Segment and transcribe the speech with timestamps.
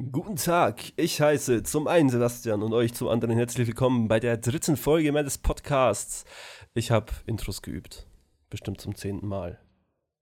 [0.00, 4.38] Guten Tag, ich heiße zum einen Sebastian und euch zum anderen herzlich willkommen bei der
[4.38, 6.24] dritten Folge meines Podcasts.
[6.72, 8.06] Ich habe Intros geübt,
[8.48, 9.60] bestimmt zum zehnten Mal.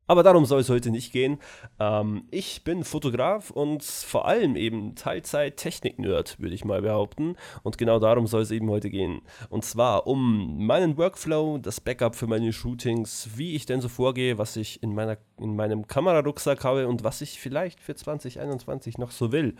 [0.08, 1.38] Aber darum soll es heute nicht gehen.
[1.79, 7.36] Ähm, ich bin Fotograf und vor allem eben Teilzeit-Technik-Nerd, würde ich mal behaupten.
[7.62, 9.21] Und genau darum soll es eben heute gehen.
[9.50, 14.39] Und zwar um meinen Workflow, das Backup für meine Shootings, wie ich denn so vorgehe,
[14.39, 19.11] was ich in, meiner, in meinem Kamerarucksack habe und was ich vielleicht für 2021 noch
[19.11, 19.56] so will.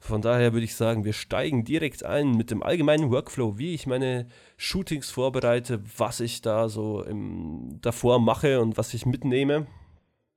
[0.00, 3.86] Von daher würde ich sagen, wir steigen direkt ein mit dem allgemeinen Workflow, wie ich
[3.86, 9.66] meine Shootings vorbereite, was ich da so im, davor mache und was ich mitnehme.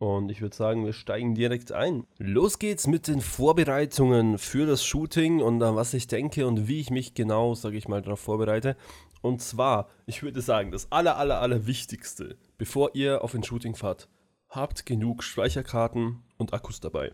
[0.04, 2.06] Und ich würde sagen, wir steigen direkt ein.
[2.18, 6.82] Los geht's mit den Vorbereitungen für das Shooting und an was ich denke und wie
[6.82, 8.76] ich mich genau, sage ich mal, darauf vorbereite.
[9.22, 13.76] Und zwar, ich würde sagen, das aller, aller, aller Wichtigste, bevor ihr auf ein Shooting
[13.76, 14.10] fahrt,
[14.50, 17.14] habt genug Speicherkarten und Akkus dabei.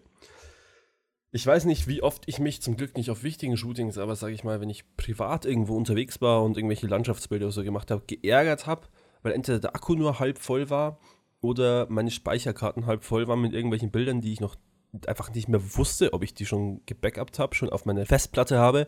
[1.30, 4.34] Ich weiß nicht, wie oft ich mich zum Glück nicht auf wichtigen Shootings, aber sage
[4.34, 8.66] ich mal, wenn ich privat irgendwo unterwegs war und irgendwelche Landschaftsbilder so gemacht habe, geärgert
[8.66, 8.88] habe,
[9.22, 10.98] weil entweder der Akku nur halb voll war
[11.42, 14.56] oder meine Speicherkarten halb voll waren mit irgendwelchen Bildern, die ich noch
[15.08, 18.88] einfach nicht mehr wusste, ob ich die schon gebackupt habe, schon auf meine Festplatte habe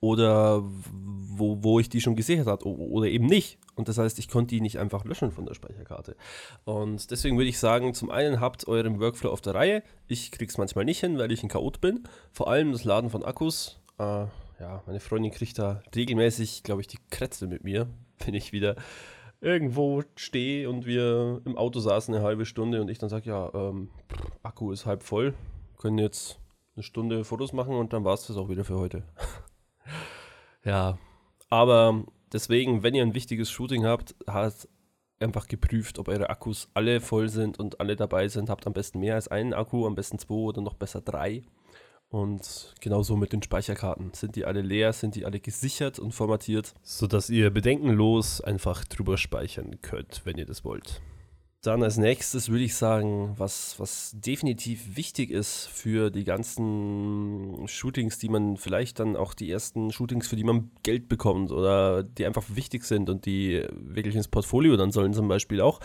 [0.00, 3.58] oder wo, wo ich die schon gesichert habe oder eben nicht.
[3.74, 6.16] Und das heißt, ich konnte die nicht einfach löschen von der Speicherkarte.
[6.64, 9.82] Und deswegen würde ich sagen, zum einen habt euren Workflow auf der Reihe.
[10.06, 12.04] Ich krieg's manchmal nicht hin, weil ich ein Chaot bin.
[12.32, 13.80] Vor allem das Laden von Akkus.
[13.98, 14.26] Äh,
[14.60, 17.88] ja, meine Freundin kriegt da regelmäßig, glaube ich, die Krätze mit mir,
[18.24, 18.76] wenn ich wieder
[19.44, 23.50] irgendwo stehe und wir im Auto saßen eine halbe Stunde und ich dann sage, ja,
[23.54, 23.90] ähm,
[24.42, 25.34] Akku ist halb voll,
[25.76, 26.40] können jetzt
[26.74, 29.04] eine Stunde Fotos machen und dann war es das auch wieder für heute.
[30.64, 30.98] ja,
[31.50, 34.68] aber deswegen, wenn ihr ein wichtiges Shooting habt, hat
[35.20, 38.50] einfach geprüft, ob eure Akkus alle voll sind und alle dabei sind.
[38.50, 41.42] Habt am besten mehr als einen Akku, am besten zwei oder noch besser drei.
[42.14, 44.12] Und genauso mit den Speicherkarten.
[44.14, 49.18] Sind die alle leer, sind die alle gesichert und formatiert, sodass ihr bedenkenlos einfach drüber
[49.18, 51.02] speichern könnt, wenn ihr das wollt.
[51.62, 58.18] Dann als nächstes würde ich sagen, was, was definitiv wichtig ist für die ganzen Shootings,
[58.18, 62.26] die man vielleicht dann auch die ersten Shootings, für die man Geld bekommt oder die
[62.26, 65.80] einfach wichtig sind und die wirklich ins Portfolio dann sollen zum Beispiel auch,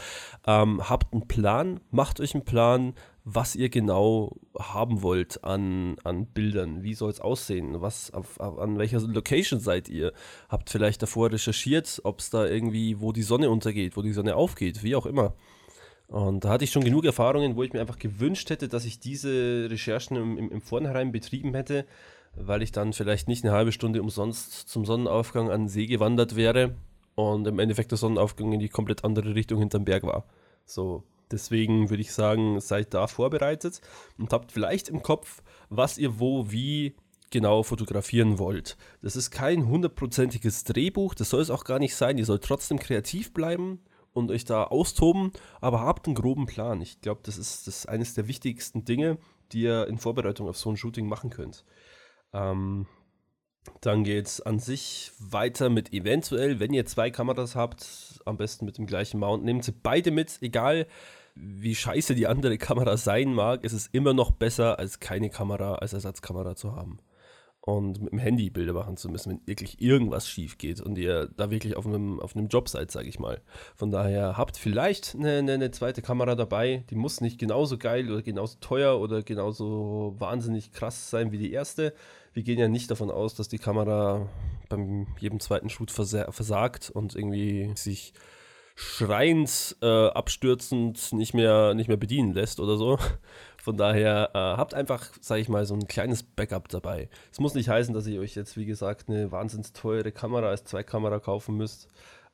[0.45, 2.93] ähm, habt einen Plan, macht euch einen Plan,
[3.33, 6.83] was ihr genau haben wollt an, an Bildern.
[6.83, 7.81] Wie soll es aussehen?
[7.81, 10.13] Was, auf, auf, an welcher Location seid ihr?
[10.49, 14.35] Habt vielleicht davor recherchiert, ob es da irgendwie, wo die Sonne untergeht, wo die Sonne
[14.35, 15.33] aufgeht, wie auch immer.
[16.07, 18.99] Und da hatte ich schon genug Erfahrungen, wo ich mir einfach gewünscht hätte, dass ich
[18.99, 21.85] diese Recherchen im, im, im Vornherein betrieben hätte,
[22.35, 26.35] weil ich dann vielleicht nicht eine halbe Stunde umsonst zum Sonnenaufgang an den See gewandert
[26.35, 26.75] wäre
[27.13, 30.25] und im Endeffekt der Sonnenaufgang in die komplett andere Richtung hinterm Berg war.
[30.65, 33.81] So, deswegen würde ich sagen, seid da vorbereitet
[34.17, 36.95] und habt vielleicht im Kopf, was ihr wo, wie
[37.31, 38.77] genau fotografieren wollt.
[39.01, 42.17] Das ist kein hundertprozentiges Drehbuch, das soll es auch gar nicht sein.
[42.17, 43.79] Ihr sollt trotzdem kreativ bleiben
[44.13, 45.31] und euch da austoben,
[45.61, 46.81] aber habt einen groben Plan.
[46.81, 49.17] Ich glaube, das ist, das eines der wichtigsten Dinge,
[49.51, 51.65] die ihr in Vorbereitung auf so ein Shooting machen könnt.
[52.33, 52.87] Ähm,
[53.81, 58.65] dann geht es an sich weiter mit eventuell, wenn ihr zwei Kameras habt, am besten
[58.65, 60.87] mit dem gleichen Mount, nehmt sie beide mit, egal
[61.35, 65.75] wie scheiße die andere Kamera sein mag, es ist immer noch besser, als keine Kamera
[65.75, 66.99] als Ersatzkamera zu haben
[67.61, 71.29] und mit dem Handy Bilder machen zu müssen, wenn wirklich irgendwas schief geht und ihr
[71.37, 73.41] da wirklich auf einem, auf einem Job seid, sage ich mal.
[73.75, 78.09] Von daher habt vielleicht eine, eine, eine, zweite Kamera dabei, die muss nicht genauso geil
[78.11, 81.93] oder genauso teuer oder genauso wahnsinnig krass sein wie die erste.
[82.33, 84.27] Wir gehen ja nicht davon aus, dass die Kamera
[84.69, 88.13] beim jedem zweiten Shoot versagt und irgendwie sich
[88.79, 92.97] schreiend, äh, abstürzend nicht mehr, nicht mehr bedienen lässt oder so.
[93.61, 97.09] Von daher äh, habt einfach, sage ich mal, so ein kleines Backup dabei.
[97.29, 100.63] Es muss nicht heißen, dass ihr euch jetzt, wie gesagt, eine wahnsinnig teure Kamera als
[100.63, 101.89] Zweikamera kaufen müsst.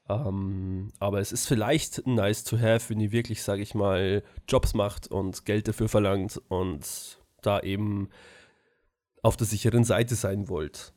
[0.08, 4.76] Ähm, aber es ist vielleicht nice to have, wenn ihr wirklich, sage ich mal, Jobs
[4.76, 8.10] macht und Geld dafür verlangt und da eben
[9.24, 10.94] auf der sicheren Seite sein wollt.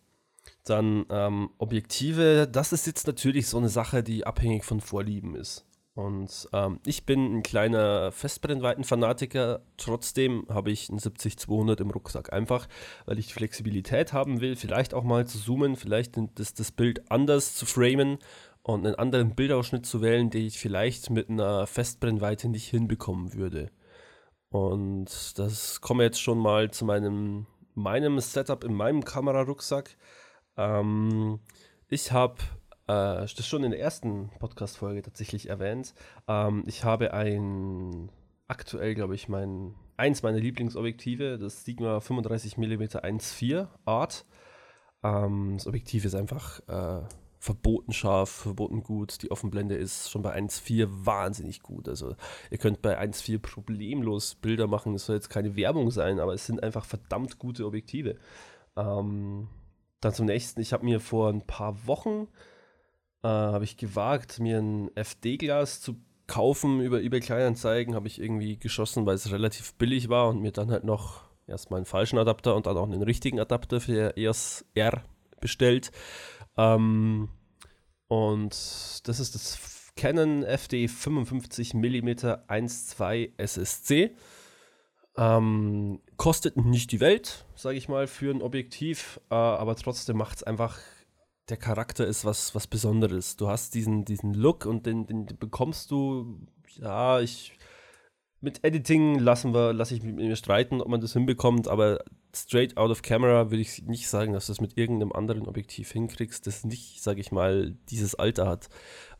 [0.65, 5.65] Dann ähm, Objektive, das ist jetzt natürlich so eine Sache, die abhängig von Vorlieben ist.
[5.99, 9.62] Und ähm, ich bin ein kleiner Festbrennweiten-Fanatiker.
[9.77, 12.33] Trotzdem habe ich einen 70-200 im Rucksack.
[12.33, 12.69] Einfach,
[13.06, 17.11] weil ich die Flexibilität haben will, vielleicht auch mal zu zoomen, vielleicht das, das Bild
[17.11, 18.19] anders zu framen
[18.62, 23.73] und einen anderen Bildausschnitt zu wählen, den ich vielleicht mit einer Festbrennweite nicht hinbekommen würde.
[24.50, 29.97] Und das komme jetzt schon mal zu meinem, meinem Setup in meinem Kamerarucksack.
[30.58, 31.40] Ähm,
[31.88, 32.37] ich habe
[32.88, 35.94] äh, das schon in der ersten Podcast-Folge tatsächlich erwähnt.
[36.26, 38.10] Ähm, ich habe ein,
[38.49, 44.26] aktuell, glaube ich, mein, eins meiner Lieblingsobjektive, das Sigma 35 mm 1.4 Art.
[45.02, 47.06] Ähm, das Objektiv ist einfach äh,
[47.38, 49.22] verboten scharf, verboten gut.
[49.22, 51.88] Die Offenblende ist schon bei 1.4 wahnsinnig gut.
[51.88, 52.16] Also
[52.50, 54.94] ihr könnt bei 1.4 problemlos Bilder machen.
[54.94, 58.16] Es soll jetzt keine Werbung sein, aber es sind einfach verdammt gute Objektive.
[58.76, 59.49] Ähm,
[60.00, 60.61] dann zum nächsten.
[60.61, 62.29] Ich habe mir vor ein paar Wochen
[63.23, 65.97] äh, habe ich gewagt, mir ein FD-Glas zu
[66.27, 67.95] kaufen über eBay Kleinanzeigen.
[67.95, 71.79] Habe ich irgendwie geschossen, weil es relativ billig war und mir dann halt noch erstmal
[71.79, 75.03] einen falschen Adapter und dann auch einen richtigen Adapter für EOS R
[75.41, 75.91] bestellt.
[76.56, 77.29] Ähm,
[78.06, 84.15] und das ist das Canon FD 55 mm 1.2 SSC.
[85.19, 90.37] Ähm, kostet nicht die Welt, sage ich mal, für ein Objektiv, äh, aber trotzdem macht
[90.37, 90.79] es einfach,
[91.49, 93.37] der Charakter ist was, was Besonderes.
[93.37, 97.53] Du hast diesen, diesen Look und den, den bekommst du, ja, ich
[98.41, 102.76] mit Editing lassen wir, lasse ich mit mir streiten, ob man das hinbekommt, aber straight
[102.76, 106.46] out of camera würde ich nicht sagen, dass du es mit irgendeinem anderen Objektiv hinkriegst,
[106.46, 108.69] das nicht, sage ich mal, dieses Alter hat,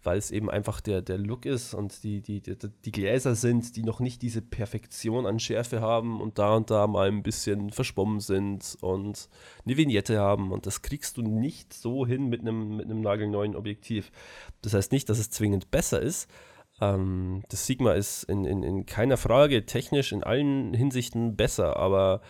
[0.02, 3.76] weil es eben einfach der, der Look ist und die, die, die, die Gläser sind,
[3.76, 7.70] die noch nicht diese Perfektion an Schärfe haben und da und da mal ein bisschen
[7.70, 9.28] verschwommen sind und
[9.64, 13.56] eine Vignette haben und das kriegst du nicht so hin mit einem, mit einem nagelneuen
[13.56, 14.12] Objektiv.
[14.62, 16.28] Das heißt nicht, dass es zwingend besser ist,
[16.81, 22.20] ähm, das Sigma ist in, in, in keiner Frage technisch in allen Hinsichten besser, aber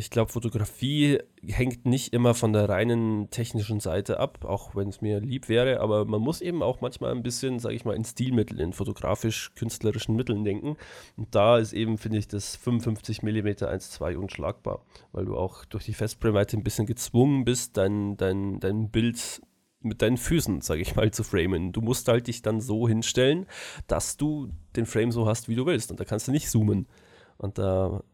[0.00, 5.00] ich glaube, Fotografie hängt nicht immer von der reinen technischen Seite ab, auch wenn es
[5.00, 8.04] mir lieb wäre, aber man muss eben auch manchmal ein bisschen, sage ich mal, in
[8.04, 10.76] Stilmitteln, in fotografisch-künstlerischen Mitteln denken.
[11.16, 15.86] Und da ist eben, finde ich, das 55 mm 1.2 unschlagbar, weil du auch durch
[15.86, 19.42] die Festbrennweite ein bisschen gezwungen bist, dein, dein, dein Bild
[19.80, 21.72] mit deinen Füßen, sage ich mal, zu framen.
[21.72, 23.46] Du musst halt dich dann so hinstellen,
[23.88, 25.90] dass du den Frame so hast, wie du willst.
[25.90, 26.86] Und da kannst du nicht zoomen.
[27.36, 28.04] Und da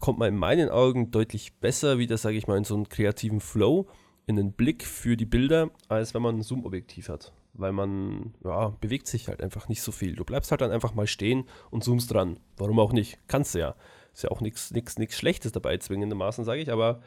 [0.00, 3.40] kommt man in meinen Augen deutlich besser wieder, sage ich mal, in so einen kreativen
[3.40, 3.86] Flow,
[4.26, 7.32] in den Blick für die Bilder, als wenn man ein Zoom-Objektiv hat.
[7.52, 10.16] Weil man, ja, bewegt sich halt einfach nicht so viel.
[10.16, 12.40] Du bleibst halt dann einfach mal stehen und zoomst dran.
[12.56, 13.18] Warum auch nicht?
[13.28, 13.76] Kannst du ja.
[14.12, 14.72] Ist ja auch nichts
[15.10, 16.70] Schlechtes dabei, zwingendermaßen, sage ich.
[16.70, 17.02] Aber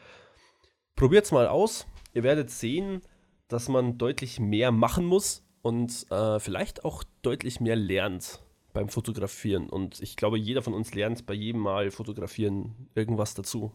[0.95, 1.87] probiert's mal aus.
[2.13, 3.01] Ihr werdet sehen,
[3.47, 8.41] dass man deutlich mehr machen muss und äh, vielleicht auch deutlich mehr lernt
[8.77, 9.69] beim Fotografieren.
[9.69, 13.71] Und ich glaube, jeder von uns lernt bei jedem Mal Fotografieren irgendwas dazu.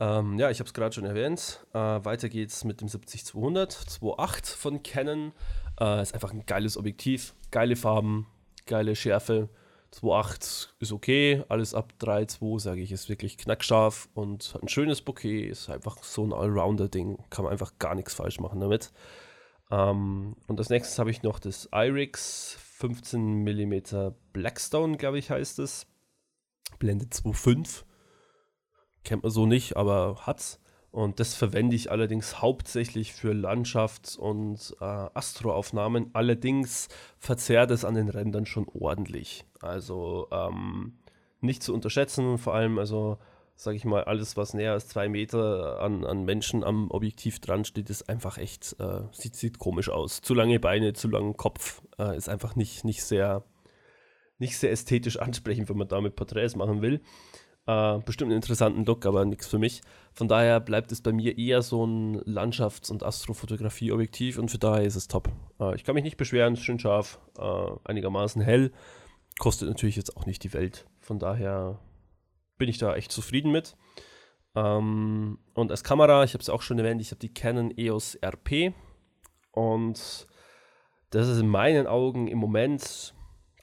[0.00, 1.62] Ähm, ja, ich habe es gerade schon erwähnt.
[1.74, 5.32] Äh, weiter geht's mit dem 70-200, 2.8 von Canon.
[5.78, 8.26] Äh, ist einfach ein geiles Objektiv, geile Farben,
[8.64, 9.50] geile Schärfe.
[9.92, 15.02] 2.8 ist okay, alles ab 3.2 sage ich ist wirklich knackscharf und hat ein schönes
[15.02, 18.90] Bouquet, ist einfach so ein Allrounder-Ding, kann man einfach gar nichts falsch machen damit.
[19.70, 25.60] Ähm, und als nächstes habe ich noch das IRIX 15 mm Blackstone, glaube ich, heißt
[25.60, 25.86] es.
[26.80, 27.84] Blende 2.5.
[29.04, 30.60] Kennt man so nicht, aber hat's.
[30.90, 36.10] Und das verwende ich allerdings hauptsächlich für Landschafts- und äh, Astroaufnahmen.
[36.12, 36.88] Allerdings
[37.18, 39.44] verzerrt es an den Rändern schon ordentlich.
[39.60, 40.98] Also ähm,
[41.40, 43.18] nicht zu unterschätzen, vor allem, also
[43.62, 47.64] sage ich mal, alles, was näher als zwei Meter an, an Menschen am Objektiv dran
[47.64, 50.20] steht, ist einfach echt, äh, sieht, sieht komisch aus.
[50.20, 53.44] Zu lange Beine, zu langen Kopf, äh, ist einfach nicht, nicht, sehr,
[54.38, 57.00] nicht sehr ästhetisch ansprechend, wenn man damit Porträts machen will.
[57.66, 59.82] Äh, bestimmt einen interessanten Look, aber nichts für mich.
[60.12, 64.82] Von daher bleibt es bei mir eher so ein Landschafts- und Astrofotografie-Objektiv und für daher
[64.82, 65.28] ist es top.
[65.60, 68.72] Äh, ich kann mich nicht beschweren, schön scharf, äh, einigermaßen hell.
[69.38, 70.86] Kostet natürlich jetzt auch nicht die Welt.
[71.00, 71.78] Von daher
[72.62, 73.74] bin ich da echt zufrieden mit.
[74.54, 78.16] Ähm, und als Kamera, ich habe es auch schon erwähnt, ich habe die Canon EOS
[78.24, 78.72] RP
[79.50, 80.28] und
[81.10, 83.14] das ist in meinen Augen im Moment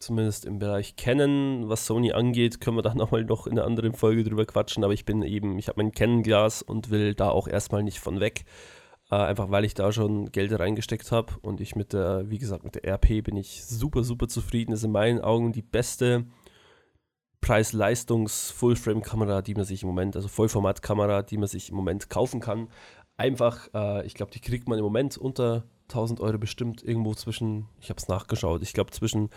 [0.01, 3.94] zumindest im Bereich Canon, was Sony angeht, können wir da nochmal noch in einer anderen
[3.94, 7.48] Folge drüber quatschen, aber ich bin eben, ich habe mein Canon-Glas und will da auch
[7.48, 8.44] erstmal nicht von weg,
[9.12, 12.65] äh, einfach weil ich da schon Geld reingesteckt habe und ich mit der, wie gesagt,
[12.65, 14.72] mit der RP bin ich super, super zufrieden.
[14.72, 16.25] Das ist in meinen Augen die beste
[17.41, 22.67] Preis-Leistungs-Full-Frame-Kamera, die man sich im Moment, also Vollformat-Kamera, die man sich im Moment kaufen kann.
[23.17, 27.67] Einfach, äh, ich glaube, die kriegt man im Moment unter 1000 Euro bestimmt irgendwo zwischen,
[27.79, 29.29] ich habe es nachgeschaut, ich glaube zwischen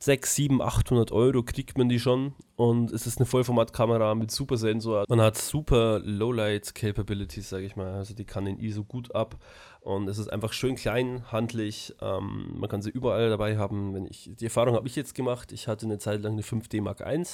[0.00, 4.56] 6, 7, 800 Euro kriegt man die schon und es ist eine Vollformatkamera mit super
[4.56, 5.04] Sensor.
[5.08, 7.94] Man hat super Lowlight Capabilities, sage ich mal.
[7.94, 9.36] Also die kann den ISO gut ab
[9.80, 11.94] und es ist einfach schön klein, handlich.
[12.00, 13.94] Ähm, man kann sie überall dabei haben.
[13.94, 15.50] Wenn ich die Erfahrung habe ich jetzt gemacht.
[15.50, 17.24] Ich hatte eine Zeit lang eine 5D Mark I.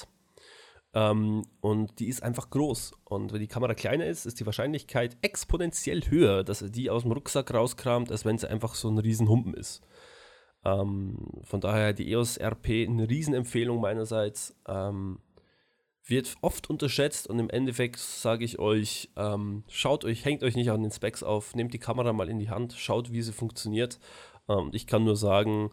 [0.94, 2.92] Ähm, und die ist einfach groß.
[3.04, 7.02] Und wenn die Kamera kleiner ist, ist die Wahrscheinlichkeit exponentiell höher, dass er die aus
[7.02, 9.83] dem Rucksack rauskramt, als wenn sie einfach so ein riesen Humpen ist.
[10.64, 14.56] Ähm, von daher die EOS RP eine Riesenempfehlung meinerseits.
[14.66, 15.18] Ähm,
[16.06, 20.71] wird oft unterschätzt und im Endeffekt sage ich euch, ähm, schaut euch, hängt euch nicht
[20.71, 23.99] an den Specs auf, nehmt die Kamera mal in die Hand, schaut, wie sie funktioniert.
[24.49, 25.71] Ähm, ich kann nur sagen,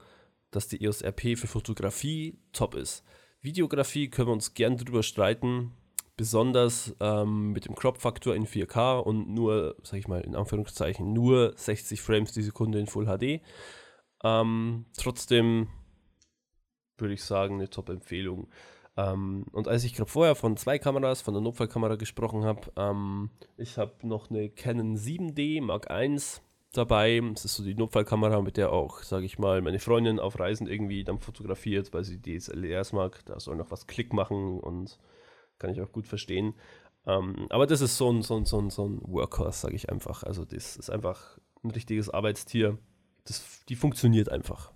[0.50, 3.04] dass die EOS RP für Fotografie top ist.
[3.42, 5.72] Videografie können wir uns gern drüber streiten,
[6.16, 11.54] besonders ähm, mit dem Crop-Faktor in 4K und nur, sag ich mal, in Anführungszeichen, nur
[11.58, 13.42] 60 Frames die Sekunde in Full HD.
[14.24, 15.68] Ähm, trotzdem
[16.98, 18.48] würde ich sagen, eine Top-Empfehlung.
[18.98, 23.30] Ähm, und als ich gerade vorher von zwei Kameras, von der Notfallkamera gesprochen habe, ähm,
[23.58, 26.18] ich habe noch eine Canon 7D Mark I
[26.74, 27.22] dabei.
[27.34, 30.68] Das ist so die Notfallkamera, mit der auch, sage ich mal, meine Freundin auf Reisen
[30.68, 33.24] irgendwie dann fotografiert, weil sie DSLRs mag.
[33.26, 35.00] Da soll noch was Klick machen und
[35.58, 36.54] kann ich auch gut verstehen.
[37.06, 39.90] Ähm, aber das ist so ein, so ein, so ein, so ein Workhorse, sage ich
[39.90, 40.24] einfach.
[40.24, 42.78] Also das ist einfach ein richtiges Arbeitstier.
[43.26, 44.72] Das, die funktioniert einfach.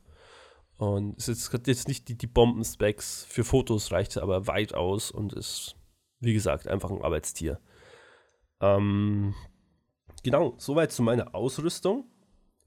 [0.78, 3.26] Und es ist jetzt nicht die, die Bomben-Specs.
[3.30, 5.76] Für Fotos reicht es aber weit aus und ist,
[6.20, 7.60] wie gesagt, einfach ein Arbeitstier.
[8.60, 9.34] Ähm,
[10.24, 12.06] genau, soweit zu meiner Ausrüstung.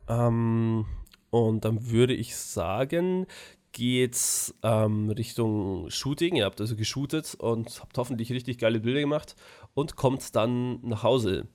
[0.09, 0.87] Ähm,
[1.31, 3.27] und dann würde ich sagen,
[3.73, 6.37] geht's ähm, Richtung Shooting.
[6.37, 9.37] Ihr habt also geshootet und habt hoffentlich richtig geile Bilder gemacht
[9.75, 11.47] und kommt dann nach Hause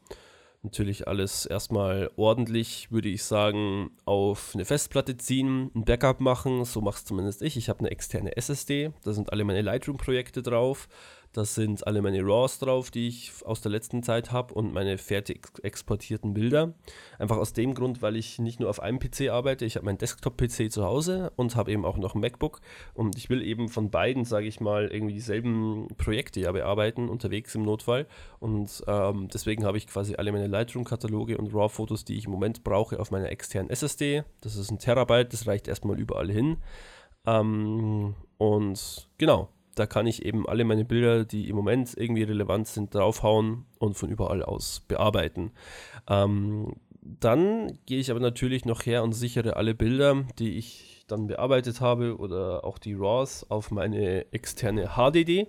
[0.63, 6.65] natürlich alles erstmal ordentlich, würde ich sagen, auf eine Festplatte ziehen, ein Backup machen.
[6.65, 7.57] So mache es zumindest ich.
[7.57, 10.87] Ich habe eine externe SSD, da sind alle meine Lightroom-Projekte drauf.
[11.33, 14.99] Das sind alle meine RAWs drauf, die ich aus der letzten Zeit habe und meine
[14.99, 16.75] fertig exportierten Bilder.
[17.17, 19.97] Einfach aus dem Grund, weil ich nicht nur auf einem PC arbeite, ich habe meinen
[19.97, 22.61] Desktop-PC zu Hause und habe eben auch noch ein MacBook
[22.93, 27.55] und ich will eben von beiden, sage ich mal, irgendwie dieselben Projekte ja bearbeiten, unterwegs
[27.55, 28.05] im Notfall
[28.39, 32.63] und ähm, deswegen habe ich quasi alle meine Lightroom-Kataloge und RAW-Fotos, die ich im Moment
[32.63, 34.23] brauche, auf meiner externen SSD.
[34.41, 36.57] Das ist ein Terabyte, das reicht erstmal überall hin.
[37.25, 42.67] Ähm, und genau, da kann ich eben alle meine Bilder, die im Moment irgendwie relevant
[42.67, 45.51] sind, draufhauen und von überall aus bearbeiten.
[46.07, 51.27] Ähm, dann gehe ich aber natürlich noch her und sichere alle Bilder, die ich dann
[51.27, 55.47] bearbeitet habe oder auch die RAWs auf meine externe HDD.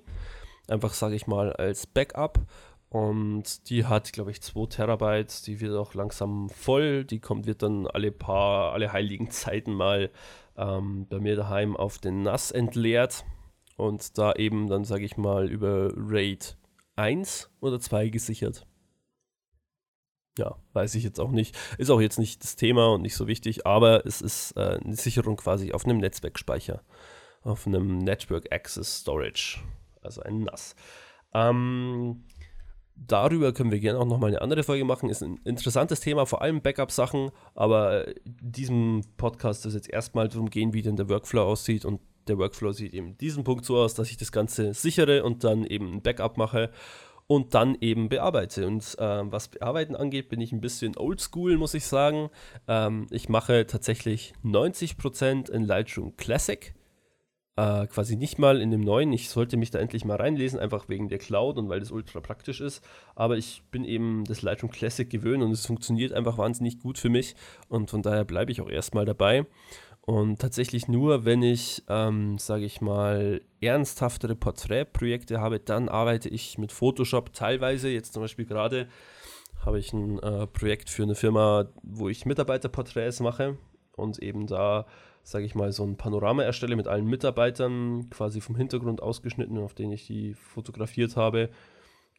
[0.69, 2.41] Einfach sage ich mal als Backup.
[2.89, 5.47] Und die hat, glaube ich, 2 Terabyte.
[5.47, 7.05] Die wird auch langsam voll.
[7.05, 10.11] Die kommt, wird dann alle paar, alle heiligen Zeiten mal
[10.57, 13.25] ähm, bei mir daheim auf den NAS entleert
[13.77, 16.57] und da eben dann, sage ich mal, über RAID
[16.97, 18.67] 1 oder 2 gesichert.
[20.39, 21.57] Ja, weiß ich jetzt auch nicht.
[21.79, 24.97] Ist auch jetzt nicht das Thema und nicht so wichtig, aber es ist äh, eine
[24.97, 26.83] Sicherung quasi auf einem Netzwerkspeicher,
[27.43, 29.61] auf einem Network Access Storage,
[30.03, 30.75] also ein NAS.
[31.33, 32.25] Ähm,
[32.97, 35.09] darüber können wir gerne auch nochmal eine andere Folge machen.
[35.09, 40.51] Ist ein interessantes Thema, vor allem Backup-Sachen, aber in diesem Podcast es jetzt erstmal darum
[40.51, 43.95] gehen, wie denn der Workflow aussieht und der Workflow sieht eben diesen Punkt so aus,
[43.95, 46.71] dass ich das Ganze sichere und dann eben ein Backup mache
[47.27, 48.67] und dann eben bearbeite.
[48.67, 52.31] Und äh, was Bearbeiten angeht, bin ich ein bisschen oldschool, muss ich sagen.
[52.69, 56.75] Ähm, ich mache tatsächlich 90% in Lightroom Classic.
[57.57, 59.13] Äh, quasi nicht mal in dem neuen.
[59.13, 62.21] Ich sollte mich da endlich mal reinlesen, einfach wegen der Cloud und weil das ultra
[62.21, 62.85] praktisch ist.
[63.15, 67.11] Aber ich bin eben das Lightroom Classic gewöhnt und es funktioniert einfach wahnsinnig gut für
[67.11, 67.37] mich.
[67.69, 69.47] Und von daher bleibe ich auch erstmal dabei.
[70.07, 76.59] Und tatsächlich nur, wenn ich, ähm, sage ich mal, ernsthaftere Porträtprojekte habe, dann arbeite ich
[76.59, 77.89] mit Photoshop teilweise.
[77.89, 78.87] Jetzt zum Beispiel gerade
[79.65, 83.57] habe ich ein äh, Projekt für eine Firma, wo ich Mitarbeiterporträts mache
[83.97, 84.85] und eben da,
[85.23, 89.73] sage ich mal, so ein Panorama erstelle mit allen Mitarbeitern, quasi vom Hintergrund ausgeschnitten, auf
[89.73, 91.49] den ich die fotografiert habe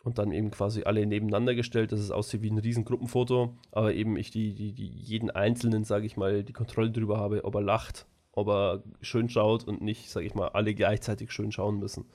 [0.06, 3.96] und dann eben quasi alle nebeneinander gestellt, dass es aussieht wie ein riesen Gruppenfoto, aber
[3.96, 7.56] eben ich die, die, die jeden Einzelnen, sage ich mal, die Kontrolle darüber habe, ob
[7.56, 11.80] er lacht, ob er schön schaut und nicht, sage ich mal, alle gleichzeitig schön schauen
[11.80, 12.06] müssen.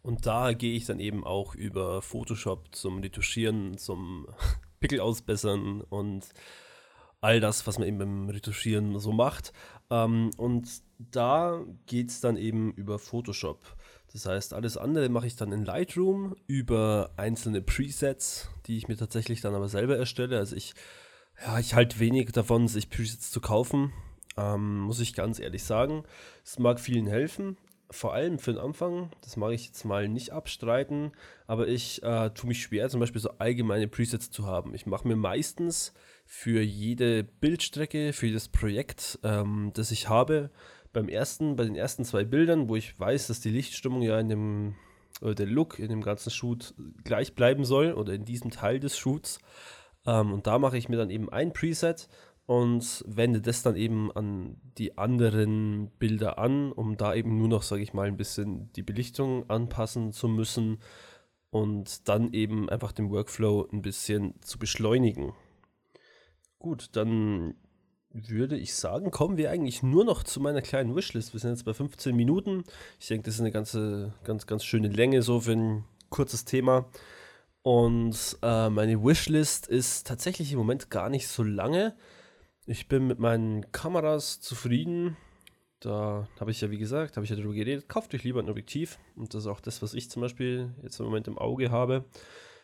[0.00, 4.26] Und da gehe ich dann eben auch über Photoshop zum Retuschieren, zum
[4.80, 6.26] Pickel ausbessern und
[7.20, 9.52] all das, was man eben beim Retuschieren so macht.
[9.90, 10.66] Ähm, und
[10.98, 13.75] da geht es dann eben über Photoshop.
[14.16, 18.96] Das heißt, alles andere mache ich dann in Lightroom über einzelne Presets, die ich mir
[18.96, 20.38] tatsächlich dann aber selber erstelle.
[20.38, 20.72] Also ich,
[21.44, 23.92] ja, ich halte wenig davon, sich Presets zu kaufen,
[24.38, 26.04] ähm, muss ich ganz ehrlich sagen.
[26.42, 27.58] Es mag vielen helfen,
[27.90, 31.12] vor allem für den Anfang, das mag ich jetzt mal nicht abstreiten,
[31.46, 34.74] aber ich äh, tue mich schwer, zum Beispiel so allgemeine Presets zu haben.
[34.74, 35.92] Ich mache mir meistens
[36.24, 40.48] für jede Bildstrecke, für jedes Projekt, ähm, das ich habe,
[40.96, 44.30] beim ersten, bei den ersten zwei Bildern, wo ich weiß, dass die Lichtstimmung ja in
[44.30, 44.74] dem,
[45.20, 46.72] oder der Look in dem ganzen Shoot
[47.04, 49.38] gleich bleiben soll oder in diesem Teil des Shoots.
[50.06, 52.08] Ähm, und da mache ich mir dann eben ein Preset
[52.46, 57.62] und wende das dann eben an die anderen Bilder an, um da eben nur noch,
[57.62, 60.78] sage ich mal, ein bisschen die Belichtung anpassen zu müssen
[61.50, 65.34] und dann eben einfach den Workflow ein bisschen zu beschleunigen.
[66.58, 67.54] Gut, dann
[68.28, 71.32] würde ich sagen, kommen wir eigentlich nur noch zu meiner kleinen Wishlist.
[71.32, 72.64] Wir sind jetzt bei 15 Minuten.
[72.98, 76.88] Ich denke, das ist eine ganze, ganz, ganz schöne Länge so für ein kurzes Thema.
[77.62, 81.96] Und äh, meine Wishlist ist tatsächlich im Moment gar nicht so lange.
[82.66, 85.16] Ich bin mit meinen Kameras zufrieden.
[85.80, 88.48] Da habe ich ja, wie gesagt, habe ich ja darüber geredet, kauft euch lieber ein
[88.48, 88.98] Objektiv.
[89.14, 92.04] Und das ist auch das, was ich zum Beispiel jetzt im Moment im Auge habe.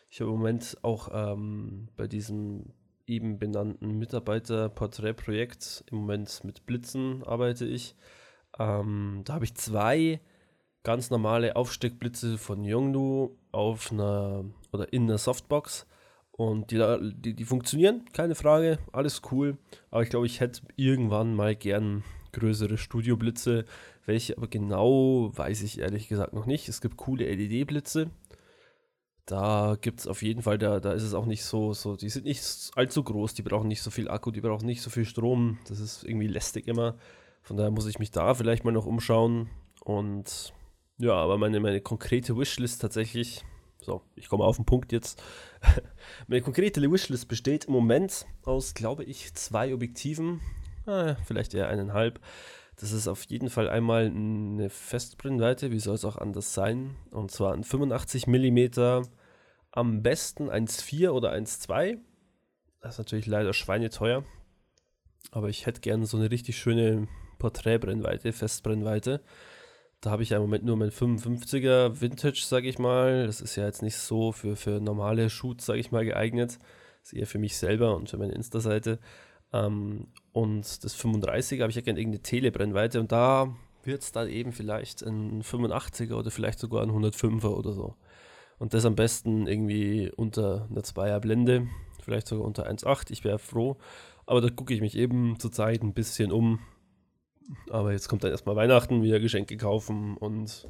[0.09, 2.73] Ich habe im Moment auch ähm, bei diesem
[3.07, 7.95] eben benannten Mitarbeiterporträtprojekt, im Moment mit Blitzen arbeite ich.
[8.59, 10.21] Ähm, da habe ich zwei
[10.83, 15.87] ganz normale Aufsteckblitze von Yongnu auf einer oder in einer Softbox
[16.31, 19.57] und die, die, die funktionieren, keine Frage, alles cool.
[19.91, 23.65] Aber ich glaube, ich hätte irgendwann mal gern größere Studioblitze.
[24.05, 26.67] Welche aber genau, weiß ich ehrlich gesagt noch nicht.
[26.67, 28.09] Es gibt coole LED-Blitze.
[29.25, 32.09] Da gibt es auf jeden Fall, da, da ist es auch nicht so, so, die
[32.09, 35.05] sind nicht allzu groß, die brauchen nicht so viel Akku, die brauchen nicht so viel
[35.05, 35.59] Strom.
[35.67, 36.95] Das ist irgendwie lästig immer.
[37.41, 39.49] Von daher muss ich mich da vielleicht mal noch umschauen.
[39.81, 40.53] Und
[40.97, 43.43] ja, aber meine, meine konkrete Wishlist tatsächlich
[43.83, 45.21] so, ich komme auf den Punkt jetzt.
[46.27, 50.39] Meine konkrete Wishlist besteht im Moment aus, glaube ich, zwei Objektiven,
[50.85, 52.19] äh, vielleicht eher eineinhalb.
[52.77, 56.95] Das ist auf jeden Fall einmal eine Festbrennweite, wie soll es auch anders sein?
[57.11, 59.03] Und zwar ein 85 mm,
[59.71, 61.99] am besten 1,4 oder 1,2.
[62.81, 64.23] Das ist natürlich leider schweineteuer.
[65.31, 67.07] Aber ich hätte gerne so eine richtig schöne
[67.39, 69.21] Porträtbrennweite, Festbrennweite.
[70.01, 73.25] Da habe ich ja im Moment nur mein 55er Vintage, sage ich mal.
[73.25, 76.59] Das ist ja jetzt nicht so für, für normale Shoots, sage ich mal, geeignet.
[77.01, 78.99] Das ist eher für mich selber und für meine Insta-Seite.
[79.53, 84.29] Ähm, und das 35er habe ich ja gerne irgendeine Telebrennweite und da wird es dann
[84.29, 87.95] eben vielleicht ein 85er oder vielleicht sogar ein 105er oder so.
[88.57, 91.67] Und das am besten irgendwie unter einer 2er Blende,
[92.01, 93.11] vielleicht sogar unter 1,8.
[93.11, 93.77] Ich wäre froh.
[94.25, 96.59] Aber da gucke ich mich eben zurzeit ein bisschen um,
[97.69, 100.67] aber jetzt kommt dann erstmal Weihnachten, wieder Geschenke kaufen und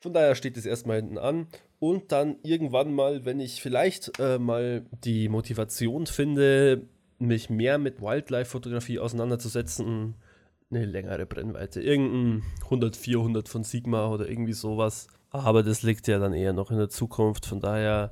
[0.00, 1.46] von daher steht es erstmal hinten an.
[1.78, 6.88] Und dann irgendwann mal, wenn ich vielleicht äh, mal die Motivation finde,
[7.26, 10.14] mich mehr mit Wildlife-Fotografie auseinanderzusetzen,
[10.70, 11.80] eine längere Brennweite.
[11.80, 15.06] Irgendein 100, 400 von Sigma oder irgendwie sowas.
[15.30, 17.46] Aber das liegt ja dann eher noch in der Zukunft.
[17.46, 18.10] Von daher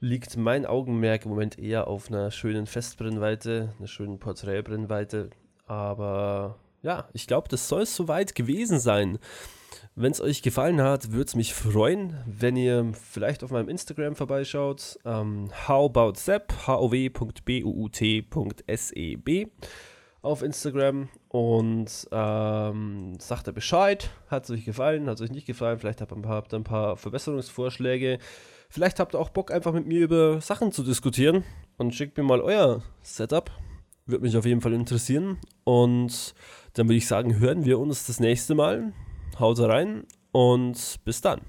[0.00, 5.30] liegt mein Augenmerk im Moment eher auf einer schönen Festbrennweite, einer schönen Porträtbrennweite.
[5.66, 9.18] Aber ja, ich glaube, das soll es soweit gewesen sein.
[9.96, 14.14] Wenn es euch gefallen hat, würde es mich freuen, wenn ihr vielleicht auf meinem Instagram
[14.14, 14.98] vorbeischaut.
[15.04, 17.50] Ähm, howaboutsep, hov.buut.seb
[20.22, 24.10] auf Instagram und ähm, sagt er Bescheid.
[24.28, 25.78] Hat es euch gefallen, hat es euch nicht gefallen?
[25.78, 28.18] Vielleicht habt ihr ein paar, habt ihr ein paar Verbesserungsvorschläge.
[28.68, 31.44] Vielleicht habt ihr auch Bock, einfach mit mir über Sachen zu diskutieren
[31.78, 33.50] und schickt mir mal euer Setup.
[34.06, 35.38] Würde mich auf jeden Fall interessieren.
[35.64, 36.34] Und
[36.74, 38.92] dann würde ich sagen, hören wir uns das nächste Mal.
[39.38, 41.40] Haut rein und bis dann.